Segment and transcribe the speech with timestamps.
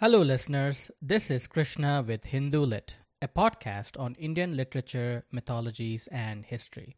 [0.00, 0.90] Hello, listeners.
[1.02, 6.96] This is Krishna with Hindu Lit, a podcast on Indian literature, mythologies, and history.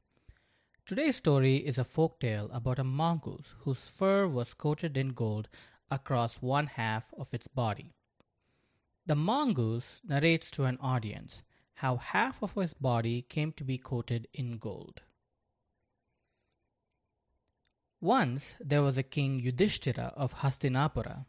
[0.86, 5.48] Today's story is a folk tale about a mongoose whose fur was coated in gold
[5.90, 7.92] across one half of its body.
[9.04, 11.42] The mongoose narrates to an audience
[11.74, 15.02] how half of his body came to be coated in gold.
[18.00, 21.26] Once there was a king Yudhishthira of Hastinapura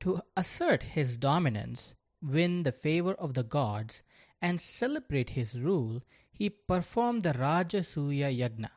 [0.00, 4.02] to assert his dominance, win the favor of the gods,
[4.42, 8.70] and celebrate his rule, he performed the Rajasuya Yagna.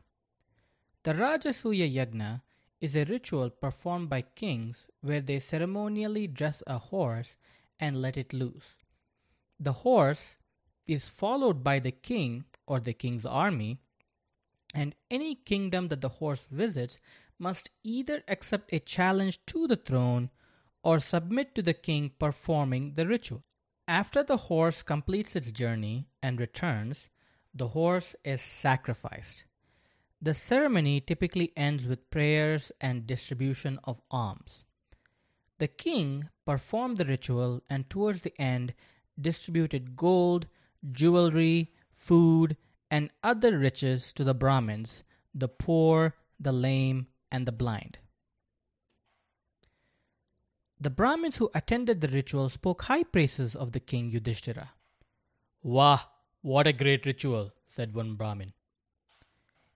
[1.04, 2.42] The Rajasuya Yagna
[2.82, 7.38] is a ritual performed by kings where they ceremonially dress a horse
[7.80, 8.76] and let it loose.
[9.60, 10.36] The horse
[10.86, 13.78] is followed by the king or the king's army,
[14.74, 17.00] and any kingdom that the horse visits
[17.40, 20.30] must either accept a challenge to the throne
[20.84, 23.44] or submit to the king performing the ritual.
[23.88, 27.10] After the horse completes its journey and returns,
[27.54, 29.46] the horse is sacrificed.
[30.22, 34.66] The ceremony typically ends with prayers and distribution of alms.
[35.60, 38.74] The king performed the ritual and towards the end
[39.20, 40.48] distributed gold,
[40.92, 42.58] jewelry, food,
[42.90, 48.00] and other riches to the Brahmins, the poor, the lame, and the blind.
[50.84, 54.74] The Brahmins who attended the ritual spoke high praises of the king Yudhishthira.
[55.62, 56.02] Wah,
[56.42, 58.52] what a great ritual, said one Brahmin.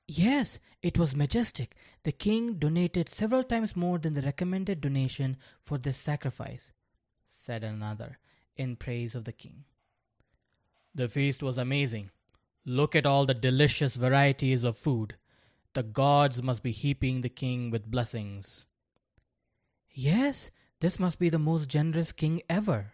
[0.06, 1.78] Yes, it was majestic.
[2.04, 6.74] The king donated several times more than the recommended donation for this sacrifice,
[7.26, 8.18] said another,
[8.58, 9.64] in praise of the king.
[10.94, 12.12] The feast was amazing.
[12.66, 15.16] Look at all the delicious varieties of food.
[15.72, 18.66] The gods must be heaping the king with blessings.
[19.90, 22.94] Yes, this must be the most generous king ever.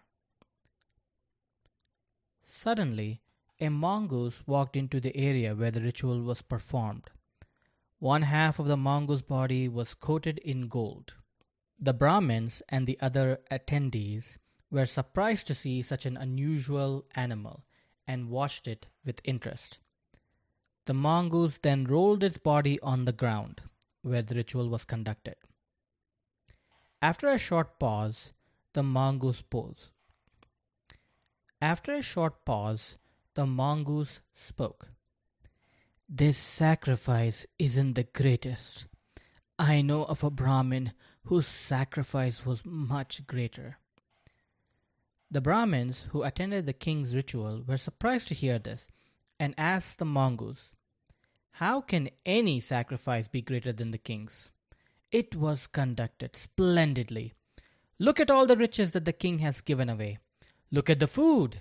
[2.46, 3.22] Suddenly,
[3.60, 7.10] a mongoose walked into the area where the ritual was performed.
[8.00, 11.14] One half of the mongoose body was coated in gold.
[11.80, 14.38] The Brahmins and the other attendees
[14.72, 17.66] were surprised to see such an unusual animal
[18.08, 19.80] and watched it with interest.
[20.86, 23.62] The mongoose then rolled its body on the ground
[24.02, 25.36] where the ritual was conducted.
[27.04, 28.32] After a short pause,
[28.72, 29.90] the mongoose posed.
[31.62, 32.98] After a short pause,
[33.34, 34.88] the mongoose spoke.
[36.08, 38.88] This sacrifice isn't the greatest.
[39.60, 40.94] I know of a Brahmin
[41.24, 43.80] whose sacrifice was much greater.
[45.30, 48.88] The Brahmins who attended the king's ritual were surprised to hear this
[49.38, 50.72] and asked the mongoose,
[51.52, 54.52] How can any sacrifice be greater than the king's?
[55.14, 57.34] It was conducted splendidly.
[58.00, 60.18] Look at all the riches that the king has given away.
[60.72, 61.60] Look at the food.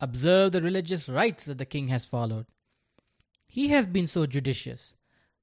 [0.00, 2.44] Observe the religious rites that the king has followed.
[3.46, 4.92] He has been so judicious.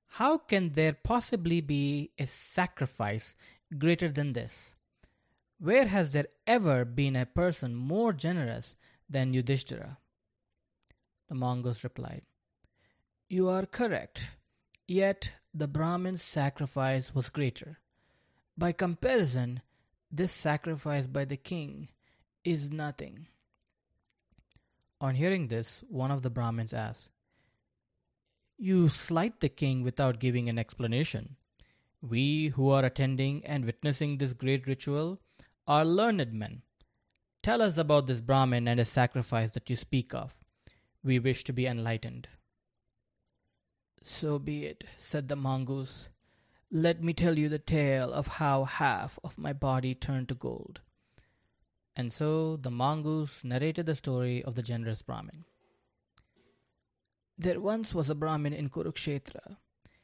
[0.06, 3.34] How can there possibly be a sacrifice
[3.76, 4.76] greater than this?
[5.60, 8.76] Where has there ever been a person more generous
[9.10, 9.98] than Yudhishthira?
[11.28, 12.22] The mongoose replied,
[13.28, 14.30] You are correct.
[14.88, 17.80] Yet the Brahmin's sacrifice was greater.
[18.56, 19.62] By comparison,
[20.12, 21.90] this sacrifice by the king
[22.44, 23.28] is nothing.
[25.02, 27.10] On hearing this, one of the Brahmins asked,
[28.60, 31.38] You slight the king without giving an explanation.
[32.02, 35.20] We who are attending and witnessing this great ritual
[35.66, 36.62] are learned men.
[37.42, 40.36] Tell us about this Brahmin and his sacrifice that you speak of.
[41.04, 42.28] We wish to be enlightened.
[44.04, 46.10] So be it, said the mongoose.
[46.72, 50.82] Let me tell you the tale of how half of my body turned to gold.
[51.96, 55.46] And so the mongoose narrated the story of the generous Brahmin.
[57.38, 59.58] There once was a Brahmin in Kurukshetra.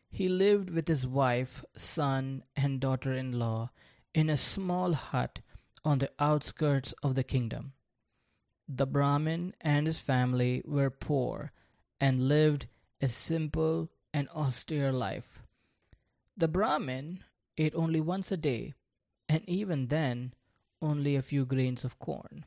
[0.10, 3.72] He lived with his wife, son, and daughter in law
[4.14, 5.40] in a small hut
[5.84, 7.74] on the outskirts of the kingdom.
[8.68, 11.52] The Brahmin and his family were poor
[12.00, 12.68] and lived
[13.02, 15.42] a simple and austere life.
[16.38, 17.24] The Brahmin
[17.58, 18.74] ate only once a day,
[19.28, 20.34] and even then
[20.82, 22.46] only a few grains of corn.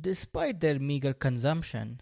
[0.00, 2.00] Despite their meager consumption,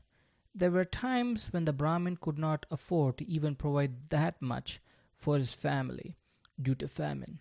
[0.54, 4.80] there were times when the Brahmin could not afford to even provide that much
[5.16, 6.16] for his family
[6.60, 7.40] due to famine.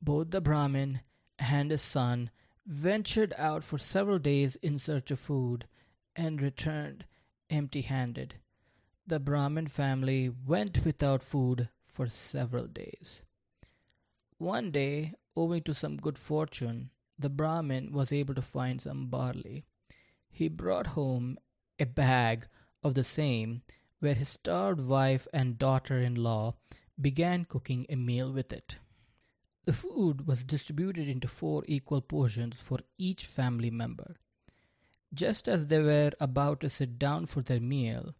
[0.00, 1.00] Both the Brahmin
[1.38, 2.30] and his son
[2.66, 5.66] ventured out for several days in search of food
[6.16, 7.06] and returned
[7.48, 8.36] empty handed
[9.12, 13.22] the Brahmin family went without food for several days.
[14.38, 16.88] One day, owing to some good fortune,
[17.18, 19.66] the Brahmin was able to find some barley.
[20.30, 21.36] He brought home
[21.78, 22.46] a bag
[22.82, 23.60] of the same,
[24.00, 26.54] where his starved wife and daughter in law
[26.98, 28.78] began cooking a meal with it.
[29.66, 34.16] The food was distributed into four equal portions for each family member.
[35.12, 38.14] Just as they were about to sit down for their meal,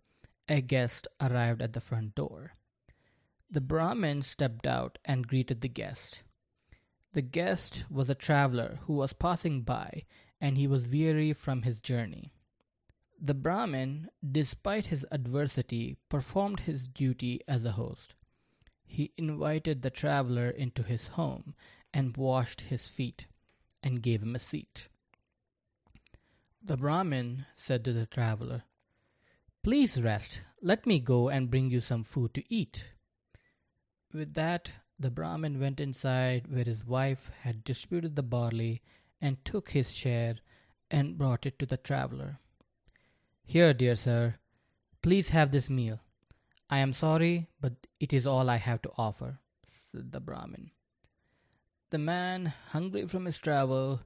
[0.53, 2.53] a guest arrived at the front door.
[3.51, 6.25] The Brahmin stepped out and greeted the guest.
[7.13, 10.05] The guest was a traveler who was passing by
[10.43, 12.35] and he was weary from his journey.
[13.19, 18.15] The Brahmin, despite his adversity, performed his duty as a host.
[18.85, 21.55] He invited the traveler into his home
[21.95, 23.27] and washed his feet
[23.83, 24.89] and gave him a seat.
[26.63, 28.65] The Brahmin said to the traveler,
[29.63, 30.41] Please rest.
[30.61, 32.89] Let me go and bring you some food to eat.
[34.13, 38.83] With that, the Brahmin went inside where his wife had distributed the barley
[39.21, 40.37] and took his share
[40.91, 42.41] and brought it to the traveler.
[43.45, 44.35] Here, dear sir,
[45.01, 46.01] please have this meal.
[46.69, 50.73] I am sorry, but it is all I have to offer, said the Brahmin.
[51.91, 54.01] The man, hungry from his travel,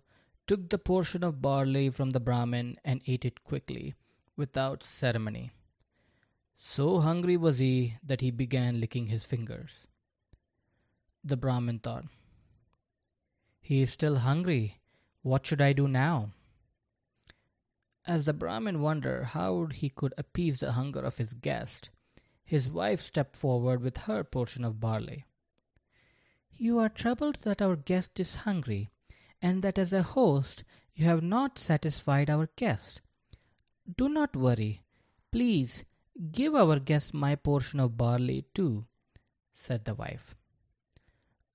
[0.47, 3.95] took the portion of barley from the Brahmin and ate it quickly,
[4.37, 5.51] without ceremony.
[6.57, 9.87] So hungry was he that he began licking his fingers.
[11.25, 12.05] The Brahmin thought,
[13.61, 14.81] He is still hungry.
[15.23, 16.31] What should I do now?
[18.07, 21.91] As the Brahmin wondered how he could appease the hunger of his guest,
[22.45, 25.25] his wife stepped forward with her portion of barley.
[26.53, 28.91] You are troubled that our guest is hungry,
[29.43, 30.63] and that as a host
[30.95, 33.03] you have not satisfied our guest.
[33.95, 34.83] Do not worry.
[35.31, 35.85] Please
[36.33, 38.87] give our guest my portion of barley too,
[39.55, 40.35] said the wife.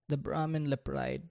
[0.07, 1.23] The Brahmin replied,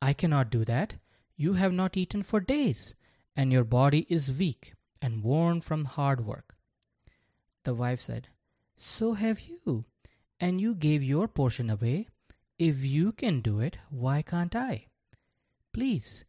[0.00, 0.96] I cannot do that.
[1.36, 2.94] You have not eaten for days
[3.36, 6.56] and your body is weak and worn from hard work.
[7.64, 8.28] The wife said,
[8.76, 9.84] So have you,
[10.40, 12.08] and you gave your portion away.
[12.58, 14.86] If you can do it, why can't I?
[15.72, 16.24] Please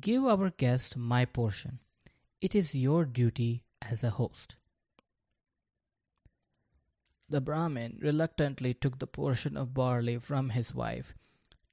[0.00, 1.80] give our guest my portion.
[2.40, 4.54] It is your duty as a host.
[7.28, 11.14] The Brahmin reluctantly took the portion of barley from his wife,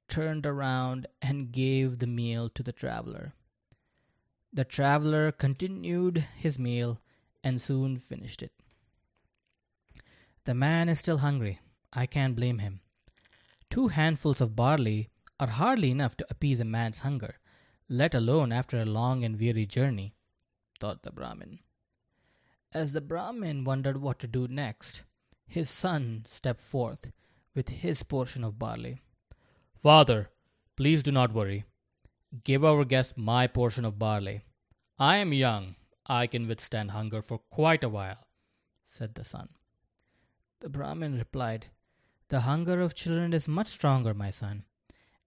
[0.08, 3.32] turned around, and gave the meal to the traveler.
[4.52, 6.98] The traveler continued his meal
[7.44, 8.52] and soon finished it.
[10.44, 11.60] The man is still hungry.
[11.92, 12.80] I can't blame him.
[13.70, 17.38] Two handfuls of barley are hardly enough to appease a man's hunger,
[17.88, 20.15] let alone after a long and weary journey,
[20.78, 21.60] thought the Brahmin.
[22.72, 25.04] As the Brahmin wondered what to do next,
[25.46, 27.10] his son stepped forth
[27.54, 29.00] with his portion of barley.
[29.82, 30.30] Father,
[30.76, 31.64] please do not worry.
[32.44, 34.42] Give our guest my portion of barley.
[34.98, 35.76] I am young.
[36.06, 38.18] I can withstand hunger for quite a while,
[38.86, 39.48] said the son.
[40.60, 41.66] The Brahmin replied,
[42.28, 44.64] The hunger of children is much stronger, my son,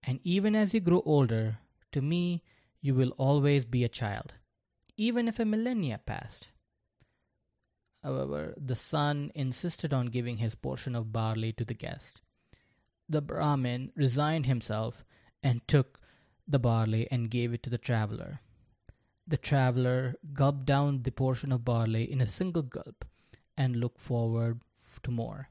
[0.03, 1.59] and even as you grow older,
[1.91, 2.43] to me
[2.81, 4.33] you will always be a child,
[4.99, 6.51] even if a millennia passed.
[8.03, 12.19] However, the son insisted on giving his portion of barley to the guest.
[13.07, 15.05] The Brahmin resigned himself
[15.41, 16.01] and took
[16.45, 18.41] the barley and gave it to the traveler.
[19.25, 23.05] The traveler gulped down the portion of barley in a single gulp
[23.55, 24.61] and looked forward
[25.03, 25.47] to more.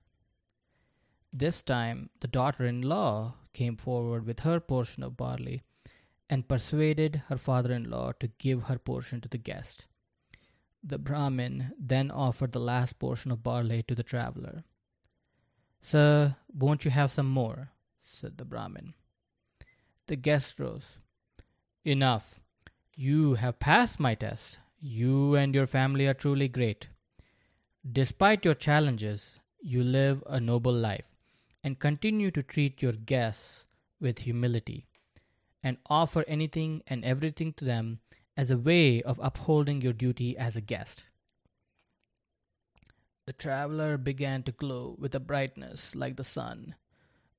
[1.32, 5.62] This time the daughter in law came forward with her portion of barley
[6.30, 9.86] and persuaded her father in law to give her portion to the guest.
[10.82, 14.64] The Brahmin then offered the last portion of barley to the traveler.
[15.80, 17.70] Sir, won't you have some more?
[18.02, 18.94] said the Brahmin.
[20.06, 20.98] The guest rose.
[21.84, 22.40] Enough.
[22.96, 24.58] You have passed my test.
[24.80, 26.88] You and your family are truly great.
[27.90, 31.10] Despite your challenges, you live a noble life
[31.64, 33.66] and continue to treat your guests
[34.00, 34.87] with humility
[35.62, 38.00] and offer anything and everything to them
[38.36, 41.04] as a way of upholding your duty as a guest.
[43.26, 46.74] The traveler began to glow with a brightness like the sun.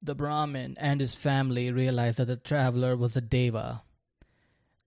[0.01, 3.83] The Brahmin and his family realized that the traveler was a deva,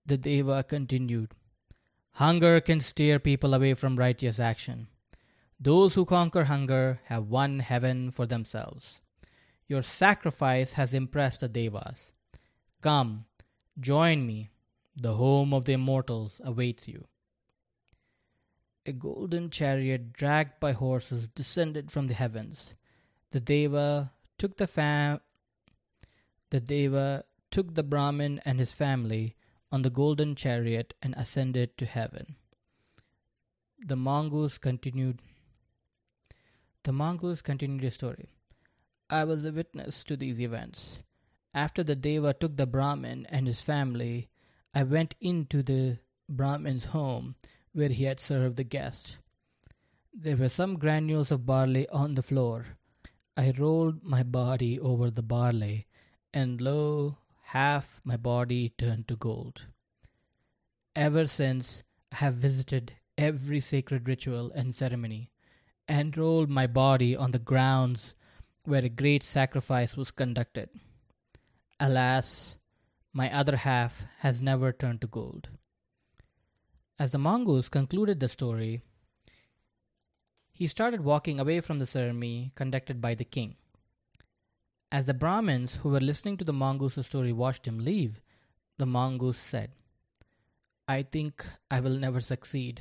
[0.05, 1.31] the Deva continued.
[2.15, 4.89] Hunger can steer people away from righteous action.
[5.61, 8.99] Those who conquer hunger have won heaven for themselves.
[9.69, 12.13] Your sacrifice has impressed the Devas.
[12.83, 13.27] Come,
[13.79, 14.51] join me.
[14.97, 17.07] The home of the immortals awaits you.
[18.85, 22.75] A golden chariot dragged by horses descended from the heavens.
[23.31, 25.21] The Deva took the fam-
[26.51, 29.37] the Deva took the Brahmin and his family
[29.71, 32.35] on the golden chariot and ascended to heaven.
[33.79, 35.23] The mongoose continued.
[36.83, 38.29] The mongoose continued his story.
[39.09, 41.03] I was a witness to these events.
[41.55, 44.31] After the deva took the Brahmin and his family,
[44.73, 47.35] I went into the Brahmin's home
[47.73, 49.19] where he had served the guest.
[50.15, 52.79] There were some granules of barley on the floor.
[53.37, 55.87] I rolled my body over the barley,
[56.33, 59.67] and lo, half my body turned to gold.
[60.97, 61.83] Ever since,
[62.13, 65.31] I have visited every sacred ritual and ceremony,
[65.87, 68.15] and rolled my body on the grounds
[68.65, 70.71] where a great sacrifice was conducted.
[71.85, 72.55] Alas,
[73.13, 75.49] my other half has never turned to gold.
[76.97, 78.83] As the mongoose concluded the story,
[80.53, 83.57] he started walking away from the ceremony conducted by the king.
[84.93, 88.21] As the Brahmins who were listening to the mongoose's story watched him leave,
[88.79, 89.73] the mongoose said,
[90.87, 92.81] I think I will never succeed.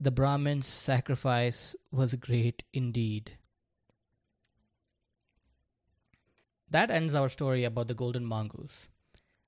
[0.00, 3.36] The Brahmin's sacrifice was great indeed.
[6.70, 8.88] That ends our story about the golden mongoose.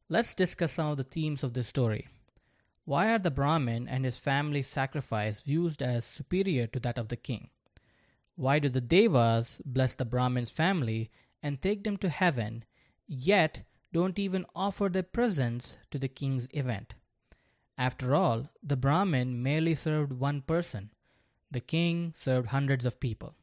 [0.08, 2.08] Let's discuss some of the themes of this story.
[2.84, 7.16] Why are the Brahmin and his family's sacrifice viewed as superior to that of the
[7.16, 7.50] king?
[8.36, 11.10] Why do the Devas bless the Brahmin's family
[11.42, 12.64] and take them to heaven,
[13.06, 13.62] yet
[13.92, 16.94] don't even offer their presents to the king's event?
[17.76, 20.90] After all, the Brahmin merely served one person.
[21.50, 23.34] The king served hundreds of people.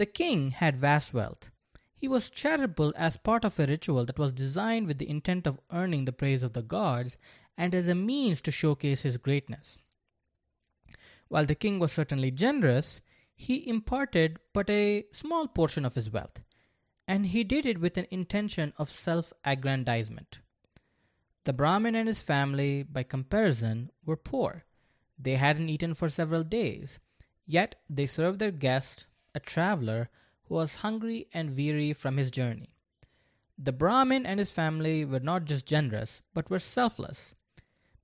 [0.00, 1.50] The king had vast wealth.
[1.94, 5.60] He was charitable as part of a ritual that was designed with the intent of
[5.70, 7.18] earning the praise of the gods
[7.58, 9.76] and as a means to showcase his greatness.
[11.28, 13.02] While the king was certainly generous,
[13.36, 16.40] he imparted but a small portion of his wealth,
[17.06, 20.38] and he did it with an intention of self aggrandizement.
[21.44, 24.64] The Brahmin and his family, by comparison, were poor.
[25.18, 27.00] They hadn't eaten for several days,
[27.44, 30.08] yet they served their guest, a traveler,
[30.44, 32.70] who was hungry and weary from his journey.
[33.56, 37.34] The Brahmin and his family were not just generous, but were selfless,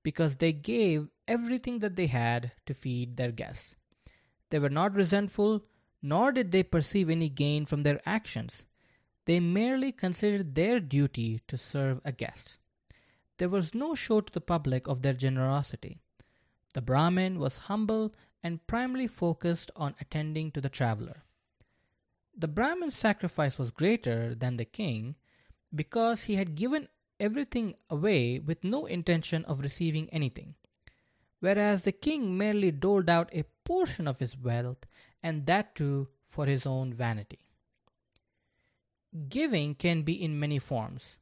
[0.03, 3.75] because they gave everything that they had to feed their guests.
[4.49, 5.65] They were not resentful,
[6.01, 8.65] nor did they perceive any gain from their actions.
[9.25, 12.59] They merely considered their duty to serve a guest.
[13.39, 15.99] There was no show to the public of their generosity.
[16.73, 18.13] The Brahmin was humble
[18.47, 21.23] and primarily focused on attending to the traveler.
[22.33, 25.15] The Brahmin's sacrifice was greater than the king
[25.75, 26.87] because he had given
[27.19, 30.55] everything away with no intention of receiving anything,
[31.41, 34.85] whereas the king merely doled out a portion of his wealth
[35.21, 37.39] and that too for his own vanity.
[39.27, 41.17] Giving can be in many forms.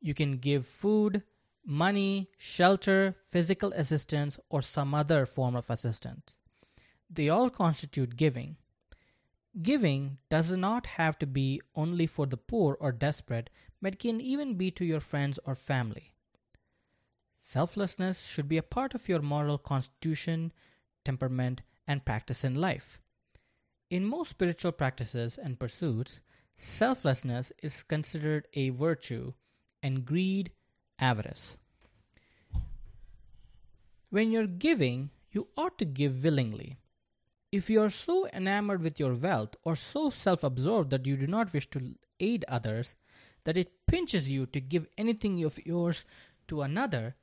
[0.00, 1.24] You can give food,
[1.66, 6.36] money, shelter, physical assistance, or some other form of assistance.
[7.14, 8.56] They all constitute giving.
[9.62, 14.54] Giving does not have to be only for the poor or desperate, but can even
[14.54, 16.12] be to your friends or family.
[17.40, 20.52] Selflessness should be a part of your moral constitution,
[21.04, 22.98] temperament, and practice in life.
[23.90, 26.20] In most spiritual practices and pursuits,
[26.56, 29.34] selflessness is considered a virtue
[29.82, 30.50] and greed
[30.98, 31.58] avarice.
[34.10, 36.78] When you're giving, you ought to give willingly.
[37.54, 41.28] If you are so enamored with your wealth or so self absorbed that you do
[41.28, 42.96] not wish to aid others,
[43.44, 46.04] that it pinches you to give anything of yours
[46.48, 47.14] to another,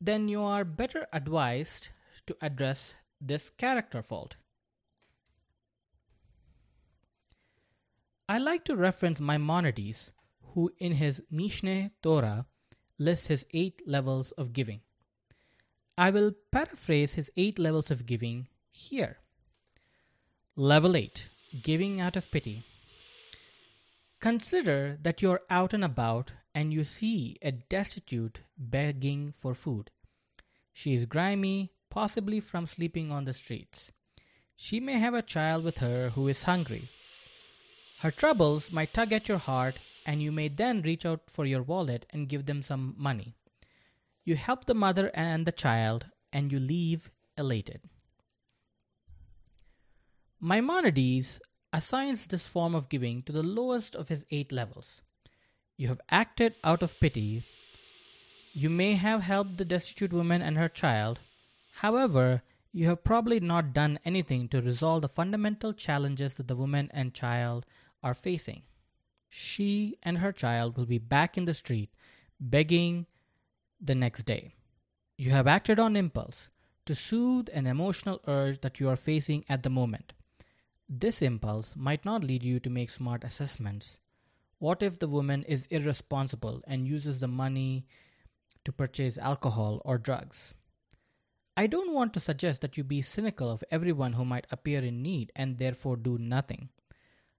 [0.00, 1.88] then you are better advised
[2.28, 4.36] to address this character fault.
[8.28, 10.12] I like to reference Maimonides,
[10.54, 12.46] who in his Mishneh Torah
[12.98, 14.82] lists his eight levels of giving.
[15.98, 19.18] I will paraphrase his eight levels of giving here.
[20.54, 21.30] Level 8
[21.62, 22.62] Giving out of pity.
[24.20, 29.90] Consider that you're out and about and you see a destitute begging for food.
[30.74, 33.92] She is grimy, possibly from sleeping on the streets.
[34.54, 36.90] She may have a child with her who is hungry.
[38.00, 41.62] Her troubles might tug at your heart, and you may then reach out for your
[41.62, 43.36] wallet and give them some money.
[44.22, 47.80] You help the mother and the child, and you leave elated.
[50.44, 51.40] Maimonides
[51.72, 55.00] assigns this form of giving to the lowest of his eight levels.
[55.76, 57.44] You have acted out of pity.
[58.52, 61.20] You may have helped the destitute woman and her child.
[61.74, 66.90] However, you have probably not done anything to resolve the fundamental challenges that the woman
[66.92, 67.64] and child
[68.02, 68.62] are facing.
[69.28, 71.90] She and her child will be back in the street,
[72.40, 73.06] begging,
[73.80, 74.56] the next day.
[75.16, 76.48] You have acted on impulse
[76.86, 80.14] to soothe an emotional urge that you are facing at the moment.
[80.94, 83.96] This impulse might not lead you to make smart assessments.
[84.58, 87.86] What if the woman is irresponsible and uses the money
[88.66, 90.52] to purchase alcohol or drugs?
[91.56, 95.00] I don't want to suggest that you be cynical of everyone who might appear in
[95.00, 96.68] need and therefore do nothing.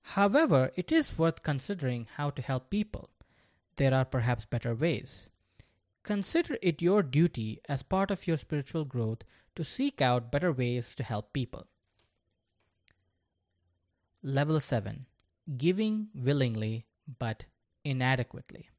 [0.02, 3.12] However, it is worth considering how to help people.
[3.76, 5.30] There are perhaps better ways.
[6.02, 9.22] Consider it your duty as part of your spiritual growth
[9.56, 11.68] to seek out better ways to help people.
[14.26, 15.06] Level 7
[15.58, 16.86] Giving willingly
[17.20, 17.44] but
[17.84, 18.70] inadequately.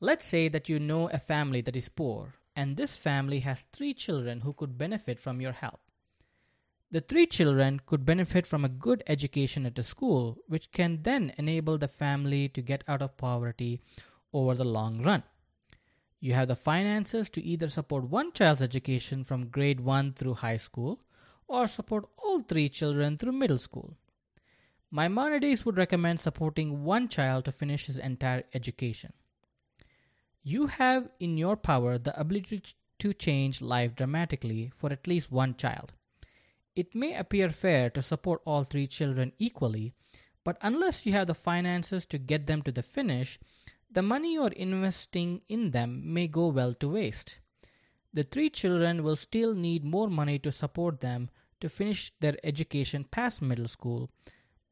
[0.00, 3.94] Let's say that you know a family that is poor, and this family has three
[3.94, 5.78] children who could benefit from your help.
[6.90, 11.32] The three children could benefit from a good education at a school, which can then
[11.38, 13.80] enable the family to get out of poverty
[14.32, 15.22] over the long run.
[16.18, 20.56] You have the finances to either support one child's education from grade 1 through high
[20.56, 20.98] school
[21.46, 23.96] or support all three children through middle school.
[24.94, 29.14] Maimonides would recommend supporting one child to finish his entire education.
[30.42, 32.62] You have in your power the ability
[32.98, 35.94] to change life dramatically for at least one child.
[36.76, 39.94] It may appear fair to support all three children equally,
[40.44, 43.38] but unless you have the finances to get them to the finish,
[43.90, 47.40] the money you're investing in them may go well to waste.
[48.12, 51.30] The three children will still need more money to support them
[51.60, 54.10] to finish their education past middle school,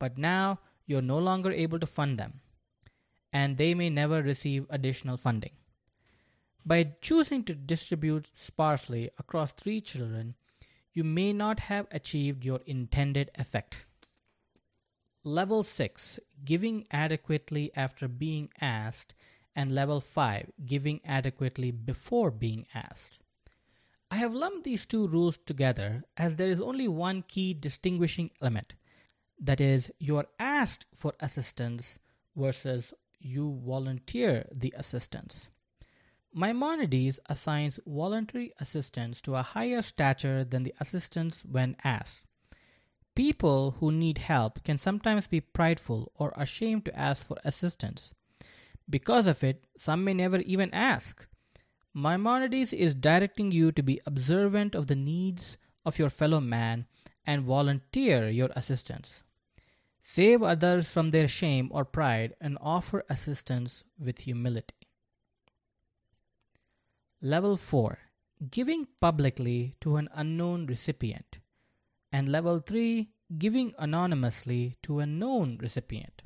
[0.00, 2.40] but now you're no longer able to fund them,
[3.32, 5.52] and they may never receive additional funding.
[6.66, 10.34] By choosing to distribute sparsely across three children,
[10.92, 13.84] you may not have achieved your intended effect.
[15.22, 19.14] Level 6 Giving adequately after being asked,
[19.54, 23.18] and Level 5 Giving adequately before being asked.
[24.10, 28.74] I have lumped these two rules together as there is only one key distinguishing element
[29.40, 31.98] that is, you are asked for assistance
[32.36, 35.48] versus you volunteer the assistance.
[36.32, 42.24] Maimonides assigns voluntary assistance to a higher stature than the assistance when asked.
[43.16, 48.12] People who need help can sometimes be prideful or ashamed to ask for assistance.
[48.88, 51.26] Because of it, some may never even ask.
[51.92, 56.86] Maimonides is directing you to be observant of the needs of your fellow man
[57.26, 59.24] and volunteer your assistance.
[60.02, 64.88] Save others from their shame or pride and offer assistance with humility.
[67.20, 67.98] Level 4
[68.50, 71.38] Giving publicly to an unknown recipient
[72.10, 76.22] and level 3 giving anonymously to a known recipient.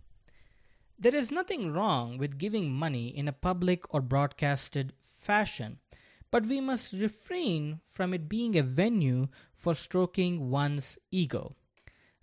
[0.99, 5.81] There is nothing wrong with giving money in a public or broadcasted fashion,
[6.31, 11.57] but we must refrain from it being a venue for stroking one's ego.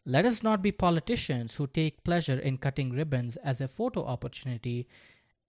[0.05, 4.87] Let us not be politicians who take pleasure in cutting ribbons as a photo opportunity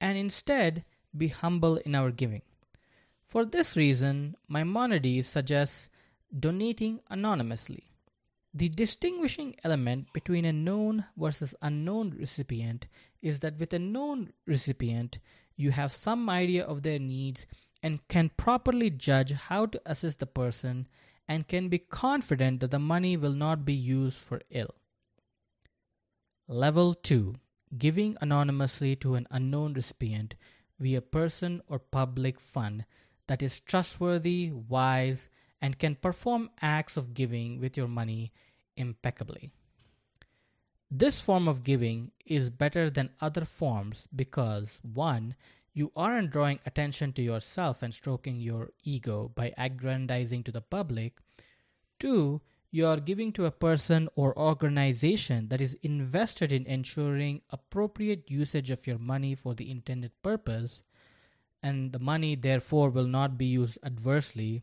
[0.01, 0.85] and instead
[1.17, 2.43] be humble in our giving.
[3.27, 5.88] For this reason, Maimonides suggests
[6.38, 7.88] donating anonymously.
[8.53, 12.87] The distinguishing element between a known versus unknown recipient
[13.23, 15.19] is that with a known recipient,
[15.57, 17.47] you have some idea of their needs
[17.83, 20.87] and can properly judge how to assist the person
[21.29, 24.75] and can be confident that the money will not be used for ill.
[26.49, 27.37] Level 2
[27.79, 30.35] Giving anonymously to an unknown recipient
[30.79, 32.85] via person or public fund
[33.29, 35.31] that is trustworthy, wise,
[35.63, 38.33] and can perform acts of giving with your money
[38.77, 39.51] impeccably.
[40.91, 45.35] This form of giving is better than other forms because 1.
[45.75, 51.19] You aren't drawing attention to yourself and stroking your ego by aggrandizing to the public.
[52.01, 52.41] 2.
[52.71, 58.71] You are giving to a person or organization that is invested in ensuring appropriate usage
[58.71, 60.83] of your money for the intended purpose,
[61.63, 64.63] and the money therefore will not be used adversely.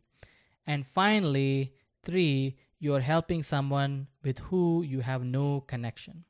[0.65, 6.23] And finally, 3 you are helping someone with who you have no connection.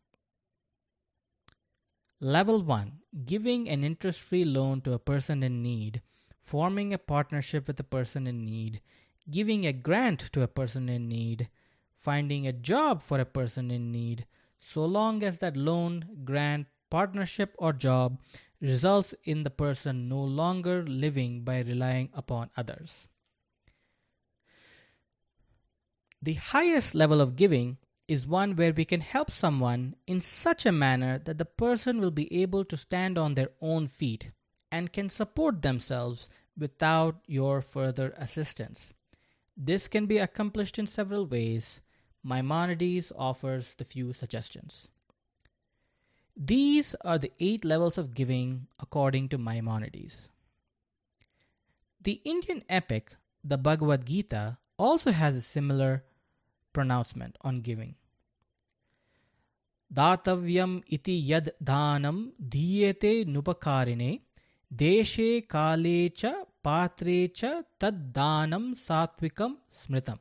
[2.22, 6.02] Level 1 Giving an interest free loan to a person in need,
[6.42, 8.82] forming a partnership with a person in need,
[9.32, 11.48] giving a grant to a person in need,
[11.96, 14.26] finding a job for a person in need,
[14.60, 18.20] so long as that loan, grant, partnership, or job
[18.60, 23.08] results in the person no longer living by relying upon others.
[26.22, 27.78] The highest level of giving
[28.10, 32.12] is one where we can help someone in such a manner that the person will
[32.12, 34.32] be able to stand on their own feet
[34.72, 38.94] and can support themselves without your further assistance.
[39.56, 41.82] This can be accomplished in several ways.
[42.24, 44.90] Maimonides offers the few suggestions.
[46.36, 50.30] These are the eight levels of giving according to Maimonides.
[52.02, 56.04] The Indian epic, the Bhagavad Gita, also has a similar
[56.74, 57.96] pronouncement on giving.
[59.99, 62.21] दातव्यम इति यद दानम
[62.55, 64.13] दीयते नुपकारिणे
[64.85, 70.19] देशे काले च पात्रे च तद्दानम सात्विकम स्मृतम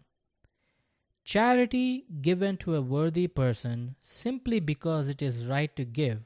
[1.25, 6.19] Charity given to a worthy person simply because it is right to give,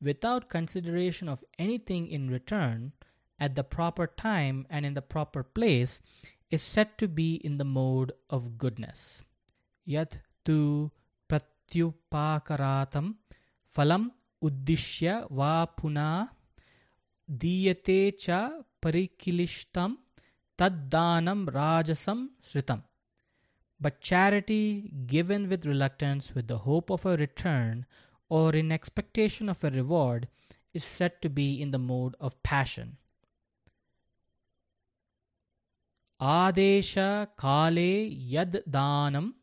[0.00, 2.92] without consideration of anything in return,
[3.40, 6.00] at the proper time and in the proper place,
[6.50, 9.22] is said to be in the mode of goodness.
[9.84, 10.92] Yat tu
[11.73, 13.05] प्रत्युपाकरातं
[13.75, 14.09] फलम्
[14.47, 16.09] उद्दिश्य वा पुना
[17.29, 18.39] दीयते च
[18.85, 19.95] परिक्लिष्टं
[20.59, 22.81] तद्दानं राजसं श्रितम्।
[23.81, 24.61] But charity
[25.13, 27.83] given with reluctance with the hope of a return
[28.31, 30.27] or in expectation of a reward
[30.75, 32.97] is set to be in the mode of fashion
[36.19, 36.93] आदेश
[37.45, 37.91] काले
[38.33, 39.33] यद दानम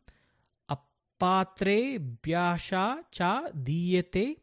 [1.21, 4.37] byasha cha diyate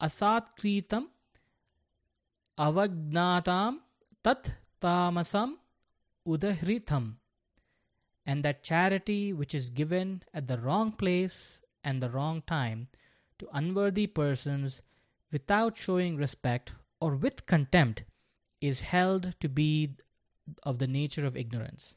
[0.00, 1.08] asatkritam
[2.58, 3.80] avagnatam
[4.22, 5.56] tat tamasam
[6.26, 7.14] udahritam
[8.24, 12.88] and that charity which is given at the wrong place and the wrong time
[13.38, 14.82] to unworthy persons
[15.32, 18.04] without showing respect or with contempt
[18.60, 19.96] is held to be
[20.62, 21.96] of the nature of ignorance.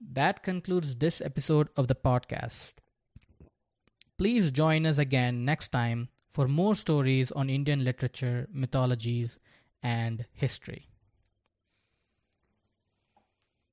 [0.00, 2.74] That concludes this episode of the podcast.
[4.18, 9.38] Please join us again next time for more stories on Indian literature, mythologies,
[9.82, 10.89] and history.